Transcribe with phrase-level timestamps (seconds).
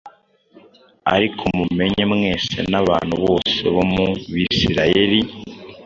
[1.15, 5.19] Ariko mumenye mwese n’abantu bose bo mu Bisirayeri,